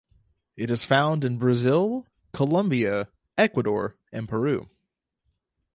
[0.57, 4.67] It is found in Brazil, Colombia, Ecuador, and Peru.